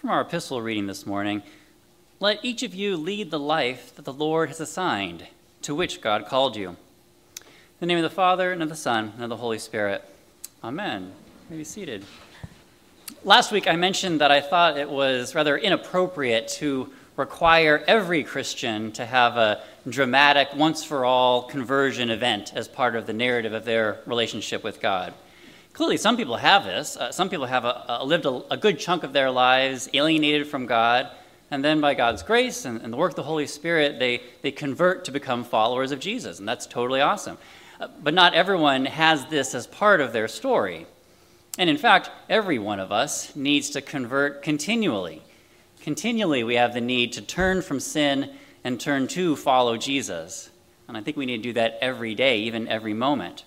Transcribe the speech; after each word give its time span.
From 0.00 0.10
our 0.10 0.20
epistle 0.20 0.62
reading 0.62 0.86
this 0.86 1.06
morning, 1.06 1.42
let 2.20 2.44
each 2.44 2.62
of 2.62 2.72
you 2.72 2.96
lead 2.96 3.32
the 3.32 3.38
life 3.40 3.92
that 3.96 4.04
the 4.04 4.12
Lord 4.12 4.48
has 4.48 4.60
assigned, 4.60 5.26
to 5.62 5.74
which 5.74 6.00
God 6.00 6.24
called 6.24 6.54
you. 6.54 6.68
In 6.68 7.46
the 7.80 7.86
name 7.86 7.98
of 7.98 8.04
the 8.04 8.10
Father, 8.14 8.52
and 8.52 8.62
of 8.62 8.68
the 8.68 8.76
Son, 8.76 9.12
and 9.16 9.24
of 9.24 9.28
the 9.28 9.38
Holy 9.38 9.58
Spirit. 9.58 10.04
Amen. 10.62 11.02
You 11.02 11.10
may 11.50 11.56
be 11.56 11.64
seated. 11.64 12.04
Last 13.24 13.50
week 13.50 13.66
I 13.66 13.74
mentioned 13.74 14.20
that 14.20 14.30
I 14.30 14.40
thought 14.40 14.78
it 14.78 14.88
was 14.88 15.34
rather 15.34 15.58
inappropriate 15.58 16.46
to 16.58 16.92
require 17.16 17.82
every 17.88 18.22
Christian 18.22 18.92
to 18.92 19.04
have 19.04 19.36
a 19.36 19.64
dramatic, 19.88 20.54
once 20.54 20.84
for 20.84 21.04
all 21.04 21.42
conversion 21.42 22.08
event 22.08 22.52
as 22.54 22.68
part 22.68 22.94
of 22.94 23.08
the 23.08 23.12
narrative 23.12 23.52
of 23.52 23.64
their 23.64 23.98
relationship 24.06 24.62
with 24.62 24.80
God. 24.80 25.12
Clearly, 25.78 25.96
some 25.96 26.16
people 26.16 26.34
have 26.34 26.64
this. 26.64 26.96
Uh, 26.96 27.12
some 27.12 27.28
people 27.28 27.46
have 27.46 27.64
a, 27.64 27.84
a 27.86 28.04
lived 28.04 28.26
a, 28.26 28.42
a, 28.50 28.56
good 28.56 28.80
chunk 28.80 29.04
of 29.04 29.12
their 29.12 29.30
lives 29.30 29.88
alienated 29.94 30.48
from 30.48 30.66
God, 30.66 31.08
and 31.52 31.64
then 31.64 31.80
by 31.80 31.94
God's 31.94 32.24
grace 32.24 32.64
and, 32.64 32.82
and, 32.82 32.92
the 32.92 32.96
work 32.96 33.12
of 33.12 33.14
the 33.14 33.22
Holy 33.22 33.46
Spirit, 33.46 34.00
they, 34.00 34.20
they 34.42 34.50
convert 34.50 35.04
to 35.04 35.12
become 35.12 35.44
followers 35.44 35.92
of 35.92 36.00
Jesus, 36.00 36.40
and 36.40 36.48
that's 36.48 36.66
totally 36.66 37.00
awesome. 37.00 37.38
Uh, 37.78 37.86
but 38.02 38.12
not 38.12 38.34
everyone 38.34 38.86
has 38.86 39.26
this 39.26 39.54
as 39.54 39.68
part 39.68 40.00
of 40.00 40.12
their 40.12 40.26
story. 40.26 40.84
And 41.58 41.70
in 41.70 41.76
fact, 41.76 42.10
every 42.28 42.58
one 42.58 42.80
of 42.80 42.90
us 42.90 43.36
needs 43.36 43.70
to 43.70 43.80
convert 43.80 44.42
continually. 44.42 45.22
Continually, 45.82 46.42
we 46.42 46.56
have 46.56 46.74
the 46.74 46.80
need 46.80 47.12
to 47.12 47.22
turn 47.22 47.62
from 47.62 47.78
sin 47.78 48.32
and 48.64 48.80
turn 48.80 49.06
to 49.06 49.36
follow 49.36 49.76
Jesus. 49.76 50.50
And 50.88 50.96
I 50.96 51.02
think 51.02 51.16
we 51.16 51.24
need 51.24 51.36
to 51.36 51.42
do 51.44 51.52
that 51.52 51.78
every 51.80 52.16
day, 52.16 52.40
even 52.40 52.66
every 52.66 52.94
moment. 52.94 53.44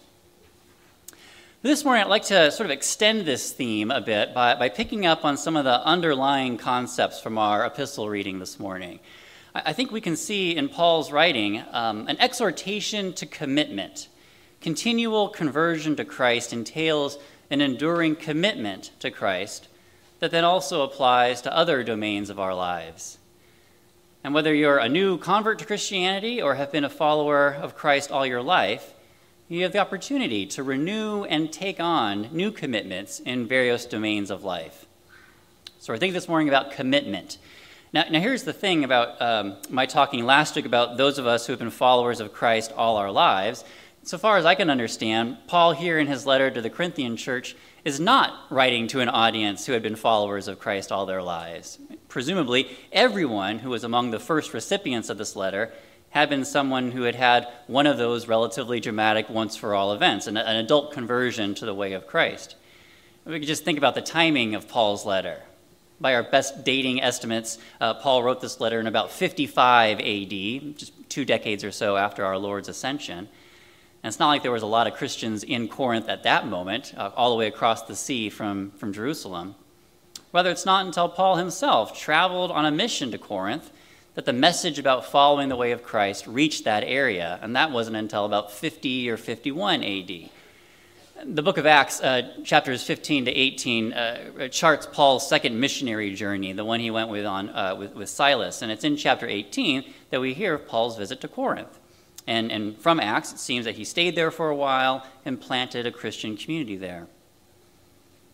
This 1.64 1.86
morning, 1.86 2.04
I'd 2.04 2.10
like 2.10 2.26
to 2.26 2.52
sort 2.52 2.66
of 2.66 2.72
extend 2.72 3.22
this 3.22 3.52
theme 3.52 3.92
a 3.92 4.02
bit 4.02 4.34
by, 4.34 4.56
by 4.56 4.68
picking 4.68 5.06
up 5.06 5.24
on 5.24 5.38
some 5.38 5.56
of 5.56 5.64
the 5.64 5.86
underlying 5.86 6.58
concepts 6.58 7.22
from 7.22 7.38
our 7.38 7.64
epistle 7.64 8.10
reading 8.10 8.40
this 8.40 8.60
morning. 8.60 9.00
I, 9.54 9.62
I 9.68 9.74
think 9.74 9.92
we 9.92 10.02
can 10.02 10.16
see 10.16 10.56
in 10.58 10.70
Paul's 10.70 11.12
writing 11.12 11.64
um, 11.72 12.08
an 12.08 12.20
exhortation 12.20 13.14
to 13.14 13.28
commitment. 13.28 14.08
Continual 14.60 15.30
conversion 15.30 15.96
to 15.98 16.04
Christ 16.04 16.52
entails 16.52 17.20
an 17.52 17.62
enduring 17.62 18.16
commitment 18.16 18.90
to 18.98 19.12
Christ 19.12 19.68
that 20.20 20.32
then 20.32 20.44
also 20.44 20.82
applies 20.82 21.44
to 21.44 21.56
other 21.56 21.84
domains 21.84 22.32
of 22.32 22.40
our 22.40 22.56
lives. 22.56 23.20
And 24.24 24.34
whether 24.34 24.52
you're 24.52 24.80
a 24.80 24.90
new 24.90 25.20
convert 25.20 25.60
to 25.60 25.66
Christianity 25.66 26.42
or 26.42 26.56
have 26.56 26.72
been 26.72 26.86
a 26.86 26.90
follower 26.90 27.54
of 27.54 27.76
Christ 27.76 28.12
all 28.12 28.26
your 28.26 28.42
life, 28.42 28.96
you 29.52 29.64
have 29.64 29.74
the 29.74 29.80
opportunity 29.80 30.46
to 30.46 30.64
renew 30.64 31.26
and 31.26 31.52
take 31.52 31.80
on 31.82 32.30
new 32.32 32.52
commitments 32.52 33.20
in 33.20 33.46
various 33.46 33.86
domains 33.86 34.32
of 34.32 34.46
life. 34.46 34.86
So 35.80 35.92
we're 35.92 35.98
thinking 35.98 36.14
this 36.14 36.30
morning 36.30 36.48
about 36.48 36.72
commitment. 36.72 37.38
Now, 37.92 38.06
now 38.10 38.22
here's 38.22 38.44
the 38.44 38.54
thing 38.54 38.86
about 38.86 39.22
um, 39.22 39.58
my 39.70 39.86
talking 39.86 40.26
last 40.26 40.56
week 40.56 40.66
about 40.66 40.96
those 40.96 41.18
of 41.18 41.28
us 41.28 41.46
who 41.46 41.52
have 41.52 41.60
been 41.60 41.70
followers 41.70 42.22
of 42.22 42.32
Christ 42.32 42.72
all 42.78 42.96
our 42.96 43.12
lives. 43.12 43.66
So 44.04 44.18
far 44.18 44.38
as 44.38 44.46
I 44.46 44.56
can 44.56 44.70
understand, 44.70 45.38
Paul 45.48 45.74
here 45.74 46.00
in 46.00 46.08
his 46.08 46.26
letter 46.26 46.50
to 46.50 46.62
the 46.62 46.70
Corinthian 46.70 47.18
church 47.18 47.58
is 47.84 48.00
not 48.00 48.50
writing 48.50 48.88
to 48.88 49.02
an 49.02 49.10
audience 49.10 49.66
who 49.66 49.74
had 49.74 49.84
been 49.84 49.98
followers 49.98 50.48
of 50.48 50.60
Christ 50.60 50.94
all 50.94 51.06
their 51.06 51.22
lives. 51.22 51.78
Presumably, 52.08 52.70
everyone 52.94 53.60
who 53.60 53.70
was 53.70 53.84
among 53.84 54.12
the 54.12 54.20
first 54.20 54.54
recipients 54.54 55.10
of 55.10 55.18
this 55.18 55.36
letter 55.36 55.74
had 56.12 56.30
been 56.30 56.46
someone 56.46 56.92
who 56.92 57.04
had 57.04 57.16
had 57.16 57.48
one 57.68 57.88
of 57.88 57.98
those 57.98 58.28
relatively 58.28 58.80
dramatic 58.80 59.30
once 59.30 59.56
for 59.56 59.74
all 59.74 59.94
events, 59.94 60.28
an, 60.28 60.38
an 60.38 60.58
adult 60.58 60.92
conversion 60.92 61.56
to 61.56 61.66
the 61.66 61.74
way 61.74 61.94
of 61.94 62.06
Christ. 62.06 62.56
We 63.26 63.40
could 63.40 63.48
just 63.48 63.64
think 63.64 63.78
about 63.78 63.96
the 63.96 64.02
timing 64.02 64.56
of 64.56 64.68
Paul's 64.68 65.06
letter. 65.06 65.42
By 66.02 66.16
our 66.16 66.24
best 66.24 66.66
dating 66.66 67.02
estimates, 67.02 67.60
uh, 67.80 67.94
Paul 67.94 68.24
wrote 68.24 68.42
this 68.42 68.60
letter 68.60 68.80
in 68.80 68.88
about 68.88 69.12
55 69.12 70.00
AD, 70.00 70.78
just 70.78 70.92
two 71.10 71.24
decades 71.24 71.64
or 71.64 71.72
so 71.72 71.96
after 71.96 72.26
our 72.26 72.38
Lord's 72.38 72.68
ascension. 72.68 73.20
And 73.20 74.10
it's 74.10 74.20
not 74.20 74.30
like 74.30 74.42
there 74.42 74.52
was 74.52 74.64
a 74.64 74.68
lot 74.68 74.88
of 74.88 74.96
Christians 74.96 75.44
in 75.44 75.68
Corinth 75.68 76.10
at 76.10 76.24
that 76.24 76.48
moment, 76.48 76.94
uh, 76.98 77.12
all 77.16 77.30
the 77.30 77.38
way 77.38 77.48
across 77.48 77.84
the 77.84 77.96
sea 77.96 78.30
from, 78.30 78.72
from 78.72 78.92
Jerusalem. 78.92 79.56
Whether 80.32 80.50
it's 80.50 80.66
not 80.66 80.86
until 80.86 81.08
Paul 81.08 81.36
himself 81.36 81.98
traveled 81.98 82.52
on 82.52 82.66
a 82.66 82.72
mission 82.72 83.12
to 83.12 83.18
Corinth 83.18 83.72
that 84.16 84.26
the 84.26 84.34
message 84.34 84.78
about 84.78 85.06
following 85.06 85.50
the 85.50 85.56
way 85.56 85.72
of 85.72 85.84
Christ 85.84 86.28
reached 86.28 86.66
that 86.66 86.84
area, 86.84 87.40
and 87.42 87.56
that 87.56 87.72
wasn't 87.72 87.96
until 87.96 88.26
about 88.26 88.52
50 88.52 89.10
or 89.10 89.18
51 89.18 89.84
AD. 89.84 90.30
The 91.24 91.44
book 91.44 91.58
of 91.58 91.66
Acts, 91.66 92.02
uh, 92.02 92.34
chapters 92.44 92.84
15 92.84 93.26
to 93.26 93.32
18, 93.32 93.94
uh, 93.94 94.48
charts 94.50 94.88
Paul's 94.92 95.30
second 95.30 95.60
missionary 95.60 96.16
journey, 96.16 96.52
the 96.52 96.66
one 96.66 96.80
he 96.80 96.90
went 96.90 97.10
with, 97.10 97.26
on, 97.26 97.50
uh, 97.50 97.76
with, 97.76 97.96
with 97.96 98.10
Silas. 98.10 98.64
And 98.64 98.72
it's 98.72 98.84
in 98.84 98.98
chapter 98.98 99.28
18 99.28 99.84
that 100.10 100.20
we 100.20 100.34
hear 100.34 100.56
of 100.56 100.68
Paul's 100.68 100.98
visit 100.98 101.22
to 101.22 101.28
Corinth. 101.28 101.80
And, 102.26 102.52
and 102.52 102.78
from 102.78 103.00
Acts, 103.00 103.34
it 103.34 103.40
seems 103.40 103.66
that 103.66 103.76
he 103.76 103.84
stayed 103.84 104.16
there 104.16 104.32
for 104.32 104.50
a 104.50 104.56
while 104.56 105.06
and 105.24 105.40
planted 105.40 105.86
a 105.86 105.92
Christian 105.92 106.36
community 106.36 106.76
there. 106.76 107.08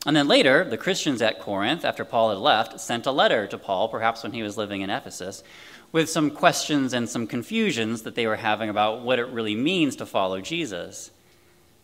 And 0.06 0.16
then 0.16 0.28
later, 0.28 0.64
the 0.64 0.78
Christians 0.78 1.22
at 1.22 1.40
Corinth, 1.40 1.84
after 1.84 2.06
Paul 2.06 2.30
had 2.30 2.38
left, 2.38 2.80
sent 2.80 3.06
a 3.06 3.12
letter 3.12 3.48
to 3.48 3.58
Paul, 3.58 3.90
perhaps 3.90 4.24
when 4.24 4.32
he 4.32 4.44
was 4.44 4.58
living 4.58 4.82
in 4.82 4.90
Ephesus, 4.90 5.44
with 5.92 6.10
some 6.10 6.32
questions 6.32 6.94
and 6.94 7.10
some 7.10 7.28
confusions 7.28 8.04
that 8.04 8.16
they 8.16 8.28
were 8.28 8.36
having 8.36 8.70
about 8.70 9.02
what 9.02 9.20
it 9.20 9.28
really 9.30 9.56
means 9.56 9.96
to 9.98 10.06
follow 10.06 10.40
Jesus. 10.40 11.12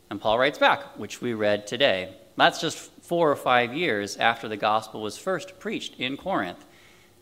And 0.09 0.21
Paul 0.21 0.37
writes 0.37 0.59
back, 0.59 0.97
which 0.97 1.21
we 1.21 1.33
read 1.33 1.65
today. 1.65 2.13
That's 2.37 2.61
just 2.61 2.77
four 3.01 3.29
or 3.31 3.35
five 3.35 3.73
years 3.73 4.17
after 4.17 4.47
the 4.47 4.57
gospel 4.57 5.01
was 5.01 5.17
first 5.17 5.59
preached 5.59 5.99
in 5.99 6.17
Corinth, 6.17 6.63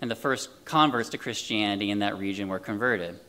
and 0.02 0.10
the 0.10 0.16
first 0.16 0.66
converts 0.66 1.10
to 1.10 1.18
Christianity 1.18 1.90
in 1.90 2.00
that 2.00 2.18
region 2.18 2.48
were 2.48 2.60
converted. 2.60 3.20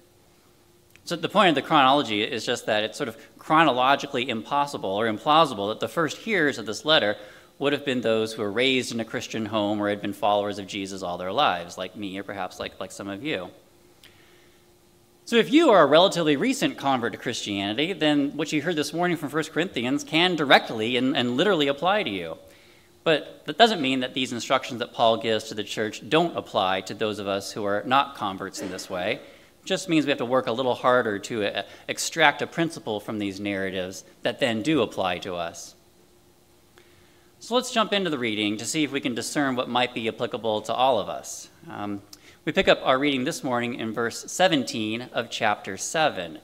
So 1.05 1.17
the 1.17 1.29
point 1.29 1.51
of 1.51 1.55
the 1.57 1.63
chronology 1.63 2.23
is 2.23 2.47
just 2.47 2.67
that 2.67 2.85
it's 2.85 2.97
sort 2.97 3.09
of 3.09 3.17
chronologically 3.39 4.29
impossible 4.29 4.91
or 4.91 5.07
implausible 5.07 5.71
that 5.71 5.81
the 5.81 5.89
first 5.89 6.19
hearers 6.19 6.59
of 6.59 6.67
this 6.67 6.85
letter 6.85 7.17
would 7.63 7.73
have 7.73 7.85
been 7.85 8.01
those 8.01 8.33
who 8.33 8.43
were 8.43 8.51
raised 8.51 8.91
in 8.91 8.99
a 8.99 9.05
Christian 9.05 9.47
home 9.47 9.81
or 9.81 9.89
had 9.89 10.03
been 10.03 10.13
followers 10.13 10.59
of 10.59 10.67
Jesus 10.67 11.01
all 11.01 11.17
their 11.17 11.31
lives, 11.31 11.79
like 11.79 11.95
me 11.95 12.19
or 12.19 12.25
perhaps 12.25 12.59
like, 12.59 12.81
like 12.81 12.91
some 12.91 13.07
of 13.07 13.23
you. 13.23 13.51
So 15.27 15.37
if 15.37 15.53
you 15.53 15.71
are 15.71 15.85
a 15.85 15.87
relatively 15.87 16.35
recent 16.35 16.77
convert 16.77 17.13
to 17.13 17.19
Christianity, 17.19 17.93
then 17.93 18.37
what 18.37 18.51
you 18.51 18.63
heard 18.63 18.75
this 18.75 18.93
morning 18.93 19.17
from 19.17 19.31
1 19.31 19.45
Corinthians 19.45 20.03
can 20.03 20.35
directly 20.35 20.97
and, 20.97 21.17
and 21.17 21.37
literally 21.37 21.69
apply 21.69 22.03
to 22.03 22.11
you. 22.11 22.37
But 23.05 23.47
that 23.47 23.59
doesn't 23.59 23.81
mean 23.81 24.01
that 24.01 24.13
these 24.13 24.33
instructions 24.33 24.81
that 24.81 24.93
Paul 24.93 25.19
gives 25.19 25.45
to 25.45 25.55
the 25.55 25.63
church 25.63 26.03
don't 26.09 26.37
apply 26.37 26.81
to 26.81 26.95
those 26.95 27.21
of 27.21 27.29
us 27.29 27.53
who 27.53 27.65
are 27.65 27.85
not 27.87 28.17
converts 28.17 28.61
in 28.61 28.73
this 28.73 28.91
way 28.91 29.21
It 29.61 29.67
just 29.67 29.89
means 29.89 30.05
we 30.05 30.11
have 30.11 30.19
to 30.19 30.25
work 30.25 30.49
a 30.49 30.53
little 30.53 30.75
harder 30.75 31.21
to 31.21 31.45
uh, 31.45 31.63
extract 31.87 32.43
a 32.43 32.47
principle 32.49 32.99
from 32.99 33.21
these 33.21 33.39
narratives 33.39 34.03
that 34.23 34.41
then 34.41 34.63
do 34.63 34.83
apply 34.83 35.19
to 35.19 35.37
us. 35.37 35.77
So 37.43 37.57
let's 37.57 37.73
jump 37.73 37.93
into 37.93 38.09
the 38.09 38.21
reading 38.21 38.57
to 38.59 38.65
see 38.65 38.85
if 38.85 38.93
we 38.93 39.01
can 39.01 39.17
discern 39.17 39.57
what 39.57 39.69
might 39.69 39.95
be 39.95 40.07
applicable 40.07 40.63
to 40.63 40.73
all 40.73 41.01
of 41.01 41.09
us. 41.09 41.49
Um, 41.69 42.01
we 42.45 42.53
pick 42.53 42.69
up 42.69 42.79
our 42.85 43.01
reading 43.01 43.25
this 43.25 43.43
morning 43.43 43.75
in 43.75 43.93
verse 43.93 44.31
17 44.31 45.09
of 45.13 45.29
chapter 45.29 45.77
7. 45.77 46.39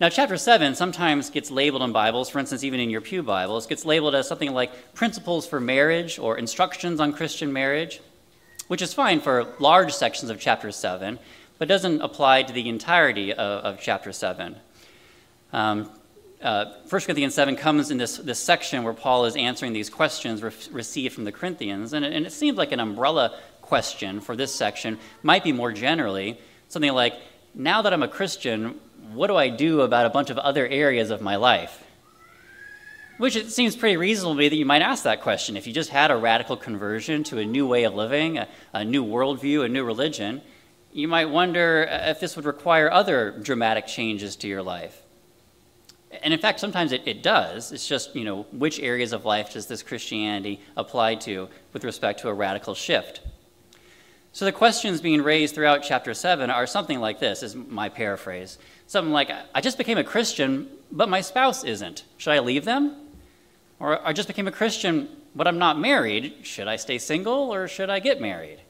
Now, 0.00 0.08
chapter 0.08 0.36
7 0.36 0.74
sometimes 0.74 1.30
gets 1.30 1.52
labeled 1.52 1.82
in 1.82 1.92
Bibles, 1.92 2.28
for 2.30 2.40
instance, 2.40 2.64
even 2.64 2.80
in 2.80 2.90
your 2.90 3.00
Pew 3.00 3.22
Bibles, 3.22 3.68
gets 3.68 3.84
labeled 3.84 4.16
as 4.16 4.26
something 4.26 4.52
like 4.52 4.92
Principles 4.92 5.46
for 5.46 5.60
Marriage 5.60 6.18
or 6.18 6.36
Instructions 6.36 6.98
on 6.98 7.12
Christian 7.12 7.52
Marriage, 7.52 8.00
which 8.66 8.82
is 8.82 8.92
fine 8.92 9.20
for 9.20 9.54
large 9.60 9.92
sections 9.92 10.32
of 10.32 10.40
chapter 10.40 10.72
7 10.72 11.20
but 11.58 11.68
doesn't 11.68 12.00
apply 12.00 12.42
to 12.42 12.52
the 12.52 12.68
entirety 12.68 13.32
of, 13.32 13.38
of 13.38 13.80
chapter 13.80 14.12
7. 14.12 14.56
Um, 15.52 15.88
uh, 16.42 16.66
1 16.88 17.02
Corinthians 17.02 17.34
7 17.34 17.56
comes 17.56 17.90
in 17.90 17.98
this, 17.98 18.16
this 18.18 18.38
section 18.38 18.84
where 18.84 18.94
Paul 18.94 19.24
is 19.24 19.34
answering 19.36 19.72
these 19.72 19.90
questions 19.90 20.42
re- 20.42 20.52
received 20.70 21.14
from 21.14 21.24
the 21.24 21.32
Corinthians, 21.32 21.92
and 21.92 22.04
it, 22.04 22.12
and 22.12 22.26
it 22.26 22.32
seems 22.32 22.56
like 22.56 22.72
an 22.72 22.80
umbrella 22.80 23.38
question 23.60 24.20
for 24.20 24.36
this 24.36 24.54
section 24.54 24.98
might 25.22 25.44
be 25.44 25.52
more 25.52 25.72
generally 25.72 26.38
something 26.68 26.92
like, 26.92 27.14
Now 27.54 27.82
that 27.82 27.92
I'm 27.92 28.02
a 28.02 28.08
Christian, 28.08 28.80
what 29.12 29.26
do 29.26 29.36
I 29.36 29.48
do 29.48 29.80
about 29.80 30.06
a 30.06 30.10
bunch 30.10 30.30
of 30.30 30.38
other 30.38 30.66
areas 30.66 31.10
of 31.10 31.20
my 31.20 31.36
life? 31.36 31.84
Which 33.16 33.34
it 33.34 33.50
seems 33.50 33.74
pretty 33.74 33.96
reasonable 33.96 34.36
that 34.36 34.54
you 34.54 34.64
might 34.64 34.82
ask 34.82 35.02
that 35.02 35.22
question. 35.22 35.56
If 35.56 35.66
you 35.66 35.72
just 35.72 35.90
had 35.90 36.12
a 36.12 36.16
radical 36.16 36.56
conversion 36.56 37.24
to 37.24 37.38
a 37.38 37.44
new 37.44 37.66
way 37.66 37.82
of 37.82 37.94
living, 37.94 38.38
a, 38.38 38.48
a 38.72 38.84
new 38.84 39.04
worldview, 39.04 39.64
a 39.64 39.68
new 39.68 39.84
religion, 39.84 40.40
you 40.92 41.08
might 41.08 41.26
wonder 41.26 41.88
if 41.90 42.20
this 42.20 42.36
would 42.36 42.44
require 42.44 42.90
other 42.90 43.32
dramatic 43.42 43.86
changes 43.88 44.36
to 44.36 44.48
your 44.48 44.62
life. 44.62 45.02
And 46.22 46.32
in 46.32 46.40
fact, 46.40 46.60
sometimes 46.60 46.92
it, 46.92 47.02
it 47.06 47.22
does. 47.22 47.70
It's 47.70 47.86
just, 47.86 48.16
you 48.16 48.24
know, 48.24 48.46
which 48.52 48.80
areas 48.80 49.12
of 49.12 49.24
life 49.24 49.52
does 49.52 49.66
this 49.66 49.82
Christianity 49.82 50.60
apply 50.76 51.16
to 51.16 51.48
with 51.72 51.84
respect 51.84 52.20
to 52.20 52.28
a 52.28 52.34
radical 52.34 52.74
shift? 52.74 53.20
So 54.32 54.44
the 54.44 54.52
questions 54.52 55.00
being 55.00 55.22
raised 55.22 55.54
throughout 55.54 55.82
chapter 55.82 56.14
7 56.14 56.50
are 56.50 56.66
something 56.66 57.00
like 57.00 57.18
this, 57.18 57.42
is 57.42 57.54
my 57.56 57.88
paraphrase. 57.88 58.58
Something 58.86 59.12
like, 59.12 59.30
I 59.54 59.60
just 59.60 59.78
became 59.78 59.98
a 59.98 60.04
Christian, 60.04 60.68
but 60.92 61.08
my 61.08 61.20
spouse 61.20 61.64
isn't. 61.64 62.04
Should 62.16 62.32
I 62.32 62.38
leave 62.38 62.64
them? 62.64 62.96
Or 63.80 64.06
I 64.06 64.12
just 64.12 64.28
became 64.28 64.48
a 64.48 64.52
Christian, 64.52 65.08
but 65.34 65.46
I'm 65.46 65.58
not 65.58 65.78
married. 65.78 66.36
Should 66.42 66.68
I 66.68 66.76
stay 66.76 66.98
single 66.98 67.52
or 67.52 67.68
should 67.68 67.90
I 67.90 68.00
get 68.00 68.20
married? 68.20 68.60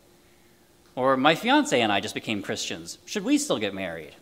Or 0.94 1.16
my 1.16 1.34
fiance 1.34 1.80
and 1.80 1.92
I 1.92 2.00
just 2.00 2.14
became 2.14 2.42
Christians. 2.42 2.98
Should 3.06 3.24
we 3.24 3.38
still 3.38 3.58
get 3.58 3.74
married? 3.74 4.16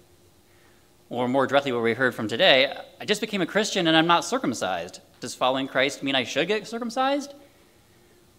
Or 1.08 1.28
more 1.28 1.46
directly, 1.46 1.72
what 1.72 1.82
we 1.82 1.94
heard 1.94 2.14
from 2.14 2.26
today, 2.26 2.76
I 3.00 3.04
just 3.04 3.20
became 3.20 3.40
a 3.40 3.46
Christian 3.46 3.86
and 3.86 3.96
I'm 3.96 4.08
not 4.08 4.24
circumcised. 4.24 5.00
Does 5.20 5.34
following 5.34 5.68
Christ 5.68 6.02
mean 6.02 6.14
I 6.14 6.24
should 6.24 6.48
get 6.48 6.66
circumcised? 6.66 7.34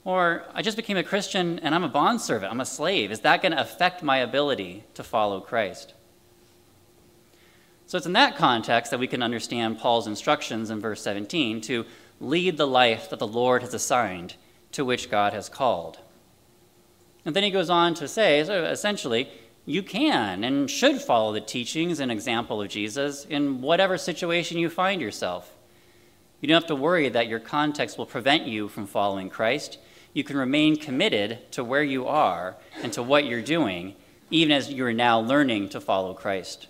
Or 0.03 0.43
I 0.53 0.61
just 0.61 0.77
became 0.77 0.97
a 0.97 1.03
Christian 1.03 1.59
and 1.59 1.73
I'm 1.73 1.83
a 1.83 1.89
bondservant, 1.89 2.51
I'm 2.51 2.61
a 2.61 2.65
slave. 2.65 3.11
Is 3.11 3.21
that 3.21 3.41
going 3.41 3.53
to 3.53 3.61
affect 3.61 4.03
my 4.03 4.17
ability 4.17 4.83
to 4.93 5.03
follow 5.03 5.39
Christ? 5.39 5.93
So 7.87 7.97
it's 7.97 8.05
in 8.05 8.13
that 8.13 8.35
context 8.35 8.91
that 8.91 8.99
we 8.99 9.07
can 9.07 9.23
understand 9.23 9.79
Paul's 9.79 10.07
instructions 10.07 10.69
in 10.69 10.81
verse 10.81 11.01
17 11.01 11.61
to 11.61 11.85
lead 12.19 12.57
the 12.57 12.67
life 12.67 13.09
that 13.09 13.19
the 13.19 13.27
Lord 13.27 13.61
has 13.61 13.73
assigned, 13.73 14.35
to 14.73 14.83
which 14.83 15.09
God 15.09 15.31
has 15.31 15.47
called. 15.47 15.99
And 17.23 17.33
then 17.33 17.43
he 17.43 17.51
goes 17.51 17.69
on 17.69 17.93
to 17.95 18.07
say, 18.07 18.39
essentially, 18.39 19.29
you 19.67 19.83
can 19.83 20.45
and 20.45 20.71
should 20.71 21.01
follow 21.01 21.33
the 21.33 21.41
teachings 21.41 21.99
and 21.99 22.09
example 22.09 22.61
of 22.61 22.69
Jesus 22.69 23.25
in 23.25 23.61
whatever 23.61 23.97
situation 23.97 24.57
you 24.57 24.69
find 24.69 25.01
yourself. 25.01 25.53
You 26.39 26.47
don't 26.47 26.61
have 26.61 26.67
to 26.67 26.75
worry 26.75 27.09
that 27.09 27.27
your 27.27 27.41
context 27.41 27.97
will 27.97 28.05
prevent 28.05 28.47
you 28.47 28.69
from 28.69 28.87
following 28.87 29.29
Christ. 29.29 29.77
You 30.13 30.23
can 30.23 30.37
remain 30.37 30.77
committed 30.77 31.51
to 31.51 31.65
where 31.65 31.83
you 31.83 32.07
are 32.07 32.55
and 32.81 32.93
to 32.93 33.03
what 33.03 33.25
you're 33.25 33.41
doing, 33.41 33.95
even 34.31 34.53
as 34.53 34.71
you're 34.71 34.93
now 34.93 35.19
learning 35.19 35.67
to 35.69 35.81
follow 35.81 36.13
Christ. 36.13 36.67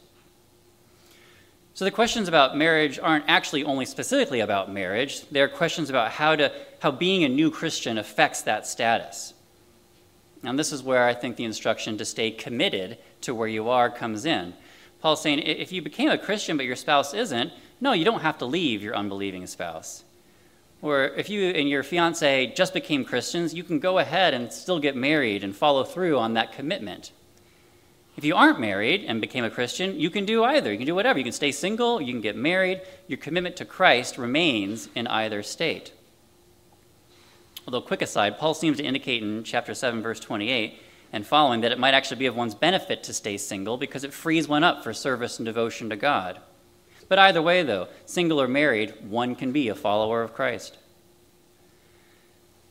So 1.76 1.86
the 1.86 1.92
questions 1.92 2.28
about 2.28 2.58
marriage 2.58 2.98
aren't 2.98 3.26
actually 3.28 3.64
only 3.64 3.86
specifically 3.86 4.40
about 4.40 4.74
marriage. 4.74 5.30
They're 5.30 5.48
questions 5.48 5.92
about 5.92 6.10
how, 6.14 6.36
to, 6.36 6.52
how 6.80 6.90
being 6.90 7.24
a 7.26 7.30
new 7.30 7.52
Christian 7.52 8.00
affects 8.00 8.42
that 8.42 8.66
status. 8.66 9.36
And 10.48 10.58
this 10.58 10.72
is 10.72 10.82
where 10.82 11.06
I 11.06 11.14
think 11.14 11.36
the 11.36 11.44
instruction 11.44 11.98
to 11.98 12.06
stay 12.06 12.32
committed 12.32 12.98
to 13.22 13.36
where 13.36 13.48
you 13.48 13.70
are 13.70 13.90
comes 13.90 14.26
in. 14.26 14.54
Paul's 15.02 15.22
saying 15.22 15.40
if 15.40 15.72
you 15.72 15.82
became 15.82 16.10
a 16.10 16.18
Christian 16.18 16.58
but 16.58 16.66
your 16.66 16.76
spouse 16.76 17.14
isn't, 17.14 17.52
no, 17.80 17.94
you 17.94 18.06
don't 18.06 18.22
have 18.22 18.38
to 18.40 18.46
leave 18.46 18.82
your 18.82 18.96
unbelieving 18.96 19.46
spouse. 19.46 20.04
Or 20.82 21.06
if 21.06 21.30
you 21.30 21.50
and 21.50 21.68
your 21.68 21.84
fiance 21.84 22.54
just 22.56 22.74
became 22.74 23.04
Christians, 23.04 23.54
you 23.54 23.64
can 23.64 23.80
go 23.80 24.00
ahead 24.00 24.34
and 24.34 24.52
still 24.52 24.80
get 24.80 24.96
married 24.96 25.44
and 25.44 25.56
follow 25.56 25.84
through 25.84 26.18
on 26.18 26.34
that 26.34 26.54
commitment. 26.54 27.12
If 28.16 28.24
you 28.24 28.36
aren't 28.36 28.60
married 28.60 29.06
and 29.08 29.22
became 29.22 29.44
a 29.44 29.50
Christian, 29.50 30.00
you 30.00 30.10
can 30.10 30.26
do 30.26 30.44
either. 30.44 30.72
You 30.72 30.78
can 30.78 30.88
do 30.88 30.96
whatever. 30.96 31.20
You 31.20 31.26
can 31.26 31.34
stay 31.34 31.52
single, 31.52 32.02
you 32.02 32.14
can 32.14 32.22
get 32.22 32.36
married. 32.36 32.82
Your 33.08 33.18
commitment 33.18 33.58
to 33.58 33.66
Christ 33.66 34.18
remains 34.18 34.90
in 34.96 35.08
either 35.08 35.44
state. 35.44 35.92
Although, 37.68 37.82
quick 37.82 38.02
aside, 38.02 38.40
Paul 38.40 38.54
seems 38.54 38.78
to 38.78 38.84
indicate 38.84 39.22
in 39.22 39.44
chapter 39.44 39.74
7, 39.76 40.02
verse 40.02 40.20
28 40.20 40.80
and 41.14 41.26
following 41.26 41.62
that 41.62 41.72
it 41.72 41.80
might 41.80 41.94
actually 41.94 42.18
be 42.18 42.26
of 42.26 42.36
one's 42.36 42.56
benefit 42.56 43.04
to 43.04 43.14
stay 43.14 43.38
single 43.38 43.78
because 43.78 44.04
it 44.04 44.14
frees 44.14 44.48
one 44.48 44.64
up 44.64 44.84
for 44.84 44.94
service 44.94 45.40
and 45.40 45.46
devotion 45.46 45.90
to 45.90 45.96
God. 45.96 46.40
But 47.08 47.20
either 47.20 47.42
way, 47.42 47.64
though, 47.64 47.88
single 48.06 48.42
or 48.42 48.48
married, 48.48 48.94
one 49.08 49.36
can 49.36 49.52
be 49.52 49.70
a 49.70 49.76
follower 49.76 50.22
of 50.22 50.34
Christ. 50.34 50.78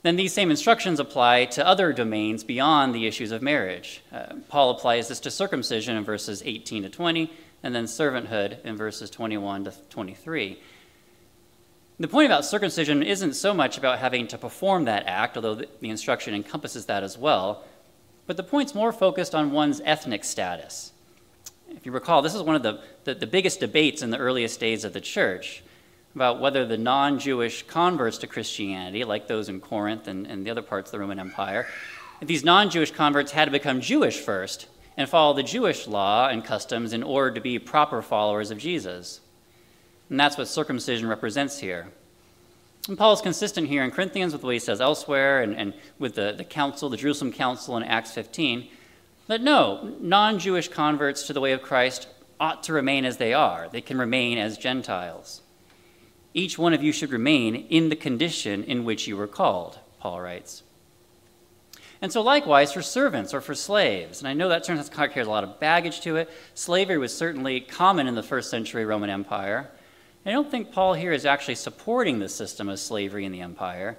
Then 0.02 0.16
these 0.16 0.34
same 0.34 0.50
instructions 0.50 1.00
apply 1.00 1.46
to 1.46 1.66
other 1.66 1.92
domains 1.92 2.44
beyond 2.44 2.94
the 2.94 3.06
issues 3.06 3.32
of 3.32 3.42
marriage. 3.42 4.02
Uh, 4.12 4.34
Paul 4.48 4.70
applies 4.70 5.08
this 5.08 5.20
to 5.20 5.30
circumcision 5.30 5.96
in 5.96 6.04
verses 6.04 6.42
18 6.44 6.84
to 6.84 6.88
20, 6.90 7.32
and 7.62 7.74
then 7.74 7.86
servanthood 7.86 8.62
in 8.64 8.76
verses 8.76 9.10
21 9.10 9.64
to 9.64 9.72
23. 9.88 10.60
The 11.98 12.08
point 12.08 12.26
about 12.26 12.44
circumcision 12.44 13.02
isn't 13.02 13.34
so 13.34 13.54
much 13.54 13.78
about 13.78 13.98
having 13.98 14.28
to 14.28 14.36
perform 14.36 14.84
that 14.84 15.06
act, 15.06 15.36
although 15.36 15.54
the, 15.54 15.68
instruction 15.80 16.34
encompasses 16.34 16.86
that 16.86 17.02
as 17.02 17.16
well, 17.16 17.64
but 18.26 18.36
the 18.36 18.42
point's 18.42 18.74
more 18.74 18.92
focused 18.92 19.34
on 19.34 19.52
one's 19.52 19.80
ethnic 19.82 20.22
status. 20.24 20.92
If 21.70 21.86
you 21.86 21.92
recall, 21.92 22.20
this 22.20 22.34
is 22.34 22.42
one 22.42 22.54
of 22.54 22.62
the, 22.62 22.80
the, 23.04 23.14
the 23.14 23.26
biggest 23.26 23.60
debates 23.60 24.02
in 24.02 24.10
the 24.10 24.18
earliest 24.18 24.60
days 24.60 24.84
of 24.84 24.92
the 24.92 25.00
church 25.00 25.62
about 26.14 26.40
whether 26.40 26.66
the 26.66 26.76
non 26.76 27.18
Jewish 27.18 27.62
converts 27.62 28.18
to 28.18 28.26
Christianity, 28.26 29.04
like 29.04 29.26
those 29.26 29.48
in 29.48 29.60
Corinth 29.60 30.06
and, 30.06 30.26
and 30.26 30.46
the 30.46 30.50
other 30.50 30.62
parts 30.62 30.88
of 30.88 30.92
the 30.92 30.98
Roman 30.98 31.18
Empire, 31.18 31.66
these 32.20 32.44
non 32.44 32.68
Jewish 32.68 32.90
converts 32.90 33.32
had 33.32 33.46
to 33.46 33.50
become 33.50 33.80
Jewish 33.80 34.18
first 34.20 34.66
and 34.98 35.08
follow 35.08 35.34
the 35.34 35.42
Jewish 35.42 35.86
law 35.86 36.28
and 36.28 36.44
customs 36.44 36.92
in 36.92 37.02
order 37.02 37.34
to 37.34 37.40
be 37.40 37.58
proper 37.58 38.02
followers 38.02 38.50
of 38.50 38.58
Jesus. 38.58 39.20
And 40.10 40.20
that's 40.20 40.38
what 40.38 40.48
circumcision 40.48 41.08
represents 41.08 41.58
here. 41.58 41.88
And 42.88 42.96
Paul 42.96 43.12
is 43.12 43.20
consistent 43.20 43.68
here 43.68 43.82
in 43.82 43.90
Corinthians 43.90 44.32
with 44.32 44.44
what 44.44 44.54
he 44.54 44.60
says 44.60 44.80
elsewhere 44.80 45.42
and, 45.42 45.56
and 45.56 45.74
with 45.98 46.14
the, 46.14 46.34
the 46.36 46.44
council, 46.44 46.88
the 46.88 46.96
Jerusalem 46.96 47.32
council 47.32 47.76
in 47.76 47.82
Acts 47.82 48.12
15, 48.12 48.68
that 49.26 49.40
no, 49.40 49.96
non 50.00 50.38
Jewish 50.38 50.68
converts 50.68 51.26
to 51.26 51.32
the 51.32 51.40
way 51.40 51.52
of 51.52 51.62
Christ 51.62 52.08
ought 52.38 52.62
to 52.64 52.72
remain 52.72 53.04
as 53.04 53.16
they 53.16 53.34
are. 53.34 53.68
They 53.68 53.80
can 53.80 53.98
remain 53.98 54.38
as 54.38 54.58
Gentiles. 54.58 55.42
Each 56.32 56.58
one 56.58 56.74
of 56.74 56.82
you 56.82 56.92
should 56.92 57.10
remain 57.10 57.56
in 57.56 57.88
the 57.88 57.96
condition 57.96 58.62
in 58.62 58.84
which 58.84 59.08
you 59.08 59.16
were 59.16 59.26
called, 59.26 59.78
Paul 60.00 60.20
writes. 60.20 60.62
And 62.02 62.12
so, 62.12 62.20
likewise, 62.20 62.72
for 62.72 62.82
servants 62.82 63.32
or 63.32 63.40
for 63.40 63.54
slaves, 63.54 64.20
and 64.20 64.28
I 64.28 64.34
know 64.34 64.50
that 64.50 64.64
term 64.64 64.82
carries 64.84 65.26
a 65.26 65.30
lot 65.30 65.44
of 65.44 65.58
baggage 65.58 66.02
to 66.02 66.16
it. 66.16 66.30
Slavery 66.54 66.98
was 66.98 67.16
certainly 67.16 67.60
common 67.60 68.06
in 68.06 68.14
the 68.14 68.22
first 68.22 68.50
century 68.50 68.84
Roman 68.84 69.08
Empire. 69.08 69.70
I 70.26 70.32
don't 70.32 70.50
think 70.50 70.72
Paul 70.72 70.94
here 70.94 71.12
is 71.12 71.24
actually 71.24 71.54
supporting 71.54 72.18
the 72.18 72.28
system 72.28 72.68
of 72.68 72.80
slavery 72.80 73.24
in 73.24 73.30
the 73.30 73.42
empire. 73.42 73.96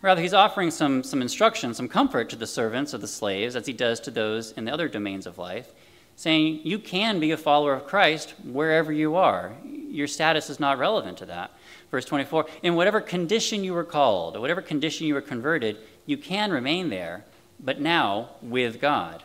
Rather, 0.00 0.22
he's 0.22 0.32
offering 0.32 0.70
some, 0.70 1.02
some 1.02 1.20
instruction, 1.20 1.74
some 1.74 1.86
comfort 1.86 2.30
to 2.30 2.36
the 2.36 2.46
servants 2.46 2.94
of 2.94 3.02
the 3.02 3.06
slaves, 3.06 3.54
as 3.54 3.66
he 3.66 3.74
does 3.74 4.00
to 4.00 4.10
those 4.10 4.52
in 4.52 4.64
the 4.64 4.72
other 4.72 4.88
domains 4.88 5.26
of 5.26 5.36
life, 5.36 5.74
saying, 6.16 6.60
You 6.64 6.78
can 6.78 7.20
be 7.20 7.32
a 7.32 7.36
follower 7.36 7.74
of 7.74 7.86
Christ 7.86 8.32
wherever 8.42 8.90
you 8.90 9.16
are. 9.16 9.52
Your 9.62 10.06
status 10.06 10.48
is 10.48 10.60
not 10.60 10.78
relevant 10.78 11.18
to 11.18 11.26
that. 11.26 11.50
Verse 11.90 12.06
24 12.06 12.46
In 12.62 12.74
whatever 12.74 13.02
condition 13.02 13.62
you 13.62 13.74
were 13.74 13.84
called, 13.84 14.38
or 14.38 14.40
whatever 14.40 14.62
condition 14.62 15.06
you 15.06 15.12
were 15.12 15.20
converted, 15.20 15.76
you 16.06 16.16
can 16.16 16.52
remain 16.52 16.88
there, 16.88 17.26
but 17.62 17.82
now 17.82 18.30
with 18.40 18.80
God. 18.80 19.22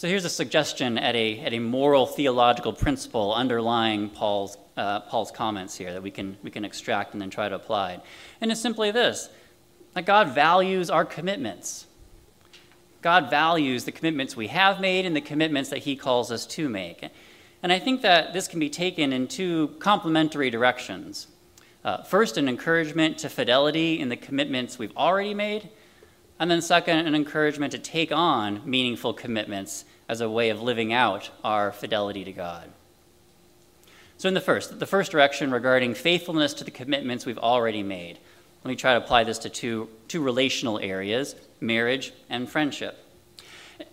So 0.00 0.08
here's 0.08 0.24
a 0.24 0.30
suggestion 0.30 0.96
at 0.96 1.14
a, 1.14 1.40
at 1.40 1.52
a 1.52 1.58
moral 1.58 2.06
theological 2.06 2.72
principle 2.72 3.34
underlying 3.34 4.08
Paul's, 4.08 4.56
uh, 4.74 5.00
Paul's 5.00 5.30
comments 5.30 5.76
here 5.76 5.92
that 5.92 6.02
we 6.02 6.10
can, 6.10 6.38
we 6.42 6.50
can 6.50 6.64
extract 6.64 7.12
and 7.12 7.20
then 7.20 7.28
try 7.28 7.50
to 7.50 7.54
apply. 7.54 8.00
And 8.40 8.50
it's 8.50 8.62
simply 8.62 8.92
this 8.92 9.28
that 9.92 10.06
God 10.06 10.34
values 10.34 10.88
our 10.88 11.04
commitments. 11.04 11.86
God 13.02 13.28
values 13.28 13.84
the 13.84 13.92
commitments 13.92 14.34
we 14.34 14.46
have 14.46 14.80
made 14.80 15.04
and 15.04 15.14
the 15.14 15.20
commitments 15.20 15.68
that 15.68 15.80
He 15.80 15.96
calls 15.96 16.32
us 16.32 16.46
to 16.46 16.70
make. 16.70 17.06
And 17.62 17.70
I 17.70 17.78
think 17.78 18.00
that 18.00 18.32
this 18.32 18.48
can 18.48 18.58
be 18.58 18.70
taken 18.70 19.12
in 19.12 19.28
two 19.28 19.74
complementary 19.80 20.48
directions. 20.48 21.26
Uh, 21.84 22.04
first, 22.04 22.38
an 22.38 22.48
encouragement 22.48 23.18
to 23.18 23.28
fidelity 23.28 24.00
in 24.00 24.08
the 24.08 24.16
commitments 24.16 24.78
we've 24.78 24.96
already 24.96 25.34
made, 25.34 25.68
and 26.40 26.50
then, 26.50 26.62
second, 26.62 27.06
an 27.06 27.14
encouragement 27.14 27.70
to 27.72 27.78
take 27.78 28.10
on 28.10 28.62
meaningful 28.64 29.12
commitments 29.12 29.84
as 30.08 30.22
a 30.22 30.30
way 30.30 30.48
of 30.48 30.62
living 30.62 30.90
out 30.90 31.30
our 31.44 31.70
fidelity 31.70 32.24
to 32.24 32.32
God. 32.32 32.70
So, 34.16 34.26
in 34.26 34.34
the 34.34 34.40
first, 34.40 34.80
the 34.80 34.86
first 34.86 35.12
direction 35.12 35.50
regarding 35.50 35.94
faithfulness 35.94 36.54
to 36.54 36.64
the 36.64 36.70
commitments 36.70 37.26
we've 37.26 37.38
already 37.38 37.82
made, 37.82 38.18
let 38.64 38.70
me 38.70 38.76
try 38.76 38.94
to 38.94 39.04
apply 39.04 39.24
this 39.24 39.38
to 39.40 39.50
two, 39.50 39.90
two 40.08 40.22
relational 40.22 40.78
areas 40.78 41.36
marriage 41.60 42.14
and 42.30 42.48
friendship. 42.48 42.98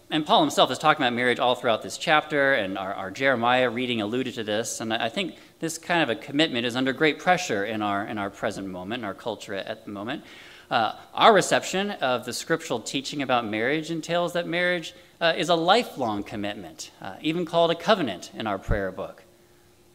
And 0.09 0.25
Paul 0.25 0.39
himself 0.39 0.71
is 0.71 0.77
talking 0.77 1.03
about 1.03 1.13
marriage 1.13 1.39
all 1.39 1.55
throughout 1.55 1.81
this 1.81 1.97
chapter, 1.97 2.53
and 2.53 2.77
our, 2.77 2.93
our 2.93 3.11
Jeremiah 3.11 3.69
reading 3.69 3.99
alluded 3.99 4.35
to 4.35 4.43
this. 4.45 4.79
And 4.79 4.93
I 4.93 5.09
think 5.09 5.35
this 5.59 5.77
kind 5.77 6.01
of 6.01 6.09
a 6.09 6.15
commitment 6.15 6.65
is 6.65 6.77
under 6.77 6.93
great 6.93 7.19
pressure 7.19 7.65
in 7.65 7.81
our, 7.81 8.05
in 8.05 8.17
our 8.17 8.29
present 8.29 8.69
moment, 8.69 9.01
in 9.01 9.05
our 9.05 9.13
culture 9.13 9.53
at 9.53 9.83
the 9.83 9.91
moment. 9.91 10.23
Uh, 10.69 10.93
our 11.13 11.33
reception 11.33 11.91
of 11.91 12.25
the 12.25 12.33
scriptural 12.33 12.79
teaching 12.79 13.21
about 13.21 13.45
marriage 13.45 13.89
entails 13.89 14.33
that 14.33 14.47
marriage 14.47 14.93
uh, 15.21 15.33
is 15.37 15.49
a 15.49 15.55
lifelong 15.55 16.23
commitment, 16.23 16.91
uh, 17.01 17.15
even 17.21 17.45
called 17.45 17.71
a 17.71 17.75
covenant 17.75 18.31
in 18.33 18.45
our 18.45 18.59
prayer 18.59 18.91
book. 18.91 19.23